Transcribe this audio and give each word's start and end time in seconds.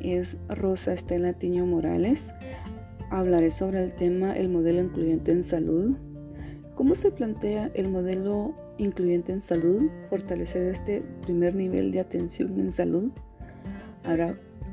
es 0.00 0.36
Rosa 0.48 0.92
Estela 0.92 1.32
Tiño 1.32 1.66
Morales. 1.66 2.34
Hablaré 3.10 3.50
sobre 3.50 3.84
el 3.84 3.92
tema 3.92 4.32
el 4.32 4.48
modelo 4.48 4.82
incluyente 4.82 5.32
en 5.32 5.42
salud. 5.42 5.96
¿Cómo 6.74 6.94
se 6.94 7.10
plantea 7.10 7.70
el 7.74 7.88
modelo 7.88 8.54
incluyente 8.78 9.32
en 9.32 9.40
salud? 9.40 9.90
Fortalecer 10.10 10.62
este 10.62 11.02
primer 11.22 11.54
nivel 11.54 11.92
de 11.92 12.00
atención 12.00 12.58
en 12.58 12.72
salud. 12.72 13.12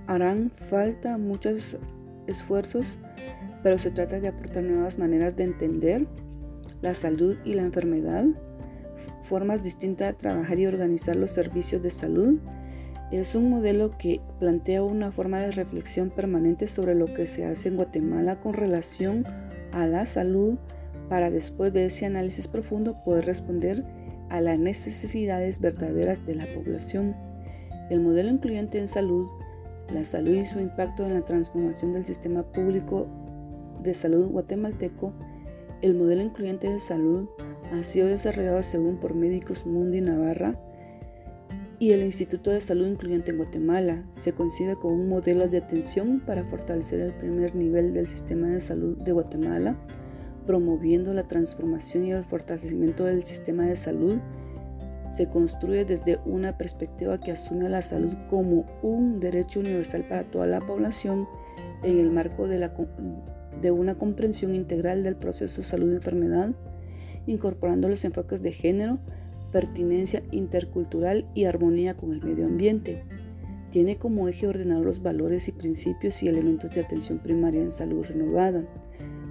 harán 0.08 0.52
falta 0.52 1.18
muchos 1.18 1.78
esfuerzos, 2.28 3.00
pero 3.62 3.78
se 3.78 3.92
trata 3.92 4.20
de 4.20 4.28
aportar 4.28 4.64
nuevas 4.64 4.98
maneras 4.98 5.36
de 5.36 5.44
entender 5.44 6.08
la 6.82 6.94
salud 6.94 7.38
y 7.44 7.54
la 7.54 7.64
enfermedad, 7.64 8.26
formas 9.22 9.64
distintas 9.64 10.10
de 10.10 10.14
trabajar 10.14 10.60
y 10.60 10.66
organizar 10.66 11.16
los 11.16 11.32
servicios 11.32 11.82
de 11.82 11.90
salud 11.90 12.40
es 13.12 13.36
un 13.36 13.50
modelo 13.50 13.98
que 13.98 14.22
plantea 14.40 14.84
una 14.84 15.12
forma 15.12 15.40
de 15.40 15.52
reflexión 15.52 16.10
permanente 16.10 16.68
sobre 16.68 16.96
lo 16.96 17.14
que 17.14 17.28
se 17.28 17.46
hace 17.46 17.70
en 17.70 17.76
Guatemala 17.76 18.40
con 18.40 18.54
relación 18.54 19.26
a 19.72 19.86
la 19.86 20.06
salud 20.06 20.58
para 21.10 21.30
después 21.30 21.74
de 21.74 21.86
ese 21.86 22.06
análisis 22.06 22.48
profundo 22.48 23.04
poder 23.04 23.26
responder 23.26 23.84
a 24.30 24.42
las 24.42 24.58
necesidades 24.58 25.60
verdaderas 25.60 26.26
de 26.26 26.36
la 26.36 26.46
población. 26.48 27.16
El 27.90 28.02
modelo 28.02 28.30
incluyente 28.30 28.80
en 28.80 28.88
salud, 28.88 29.28
la 29.94 30.06
salud 30.06 30.34
y 30.34 30.46
su 30.46 30.60
impacto 30.60 31.06
en 31.06 31.14
la 31.14 31.26
transformación 31.26 31.94
del 31.94 32.06
sistema 32.06 32.44
público 32.44 33.08
de 33.84 33.94
salud 33.94 34.30
guatemalteco, 34.30 35.14
el 35.82 35.94
modelo 35.96 36.22
incluyente 36.22 36.70
de 36.70 36.80
salud 36.80 37.28
ha 37.72 37.84
sido 37.84 38.08
desarrollado 38.08 38.64
según 38.64 38.98
por 38.98 39.14
Médicos 39.14 39.66
Mundi 39.66 40.02
Navarra, 40.02 40.58
y 41.80 41.92
el 41.92 42.04
Instituto 42.04 42.52
de 42.52 42.62
Salud 42.62 42.88
Incluyente 42.88 43.32
en 43.32 43.38
Guatemala 43.38 44.04
se 44.12 44.34
concibe 44.34 44.76
como 44.76 44.96
un 44.96 45.10
modelo 45.10 45.48
de 45.48 45.58
atención 45.58 46.22
para 46.26 46.44
fortalecer 46.44 47.00
el 47.00 47.14
primer 47.14 47.56
nivel 47.56 47.94
del 47.94 48.08
sistema 48.08 48.48
de 48.48 48.62
salud 48.62 48.98
de 48.98 49.12
Guatemala, 49.12 49.76
promoviendo 50.46 51.14
la 51.14 51.24
transformación 51.24 52.06
y 52.06 52.12
el 52.12 52.24
fortalecimiento 52.24 53.06
del 53.06 53.24
sistema 53.24 53.66
de 53.66 53.76
salud. 53.76 54.18
Se 55.08 55.30
construye 55.30 55.86
desde 55.86 56.20
una 56.26 56.58
perspectiva 56.58 57.20
que 57.20 57.32
asume 57.32 57.66
a 57.66 57.70
la 57.70 57.82
salud 57.82 58.14
como 58.30 58.66
un 58.82 59.20
derecho 59.20 59.60
universal 59.60 60.06
para 60.08 60.24
toda 60.24 60.48
la 60.48 60.62
población 60.62 61.28
en 61.84 62.00
el 62.00 62.12
marco 62.12 62.48
de, 62.48 62.70
de 63.62 63.72
una 63.72 63.96
comprensión 63.96 64.54
integral 64.54 65.04
del 65.04 65.16
proceso 65.16 65.64
salud-enfermedad, 65.64 66.52
incorporando 67.26 67.90
los 67.90 68.06
enfoques 68.06 68.42
de 68.42 68.52
género, 68.54 69.00
pertinencia 69.54 70.24
intercultural 70.32 71.26
y 71.34 71.46
armonía 71.46 71.96
con 71.96 72.12
el 72.12 72.22
medio 72.22 72.48
ambiente. 72.48 73.04
Tiene 73.70 73.98
como 73.98 74.28
eje 74.28 74.48
ordenador 74.48 74.86
los 74.86 75.02
valores 75.02 75.48
y 75.48 75.52
principios 75.52 76.22
y 76.24 76.28
elementos 76.28 76.72
de 76.72 76.82
atención 76.82 77.20
primaria 77.20 77.62
en 77.62 77.72
salud 77.72 78.04
renovada 78.06 78.66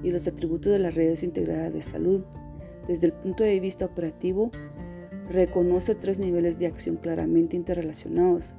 y 0.02 0.10
los 0.10 0.26
atributos 0.26 0.72
de 0.72 0.78
las 0.78 0.94
redes 0.94 1.22
integradas 1.24 1.72
de 1.72 1.82
salud. 1.82 2.22
Desde 2.88 3.08
el 3.08 3.12
punto 3.12 3.44
de 3.44 3.60
vista 3.60 3.84
operativo, 3.84 4.50
reconoce 5.28 5.94
tres 5.96 6.18
niveles 6.18 6.58
de 6.58 6.66
acción 6.66 6.96
claramente 6.96 7.56
interrelacionados, 7.56 8.54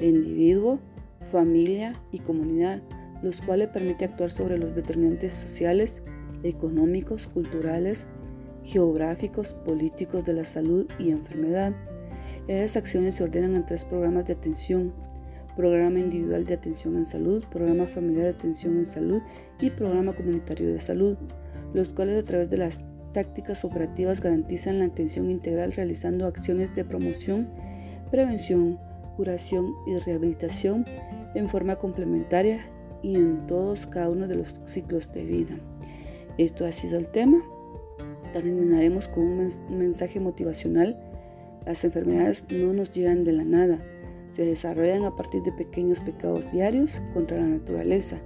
individuo, 0.00 0.78
familia 1.30 2.00
y 2.12 2.20
comunidad, 2.20 2.82
los 3.22 3.40
cuales 3.42 3.68
permite 3.68 4.04
actuar 4.04 4.30
sobre 4.30 4.58
los 4.58 4.74
determinantes 4.74 5.32
sociales, 5.32 6.02
económicos, 6.42 7.28
culturales, 7.28 8.08
geográficos, 8.64 9.54
políticos 9.54 10.24
de 10.24 10.34
la 10.34 10.44
salud 10.44 10.86
y 10.98 11.10
enfermedad. 11.10 11.74
Esas 12.48 12.76
acciones 12.76 13.14
se 13.14 13.24
ordenan 13.24 13.54
en 13.54 13.66
tres 13.66 13.84
programas 13.84 14.26
de 14.26 14.32
atención, 14.32 14.92
programa 15.56 15.98
individual 15.98 16.44
de 16.46 16.54
atención 16.54 16.96
en 16.96 17.06
salud, 17.06 17.44
programa 17.50 17.86
familiar 17.86 18.24
de 18.24 18.30
atención 18.30 18.76
en 18.76 18.86
salud 18.86 19.20
y 19.60 19.70
programa 19.70 20.14
comunitario 20.14 20.72
de 20.72 20.78
salud, 20.78 21.16
los 21.74 21.92
cuales 21.92 22.22
a 22.22 22.26
través 22.26 22.50
de 22.50 22.56
las 22.56 22.82
tácticas 23.12 23.64
operativas 23.64 24.20
garantizan 24.20 24.78
la 24.78 24.86
atención 24.86 25.30
integral 25.30 25.72
realizando 25.72 26.26
acciones 26.26 26.74
de 26.74 26.84
promoción, 26.84 27.48
prevención, 28.10 28.78
curación 29.16 29.74
y 29.86 29.96
rehabilitación 29.96 30.84
en 31.34 31.48
forma 31.48 31.76
complementaria 31.76 32.60
y 33.02 33.16
en 33.16 33.46
todos 33.46 33.86
cada 33.86 34.08
uno 34.08 34.28
de 34.28 34.36
los 34.36 34.60
ciclos 34.64 35.12
de 35.12 35.24
vida. 35.24 35.56
Esto 36.38 36.64
ha 36.66 36.72
sido 36.72 36.98
el 36.98 37.08
tema. 37.08 37.42
Terminaremos 38.32 39.08
con 39.08 39.24
un 39.24 39.50
mensaje 39.70 40.20
motivacional. 40.20 40.98
Las 41.66 41.84
enfermedades 41.84 42.44
no 42.50 42.72
nos 42.72 42.90
llegan 42.90 43.24
de 43.24 43.32
la 43.32 43.44
nada, 43.44 43.80
se 44.30 44.44
desarrollan 44.44 45.04
a 45.04 45.16
partir 45.16 45.42
de 45.42 45.52
pequeños 45.52 46.00
pecados 46.00 46.50
diarios 46.50 47.02
contra 47.12 47.38
la 47.38 47.46
naturaleza. 47.46 48.18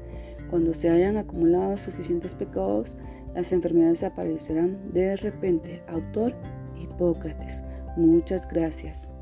Cuando 0.50 0.74
se 0.74 0.90
hayan 0.90 1.16
acumulado 1.16 1.76
suficientes 1.76 2.34
pecados, 2.34 2.96
las 3.34 3.52
enfermedades 3.52 4.02
aparecerán 4.02 4.92
de 4.92 5.16
repente. 5.16 5.82
Autor 5.88 6.34
Hipócrates. 6.80 7.62
Muchas 7.96 8.46
gracias. 8.46 9.13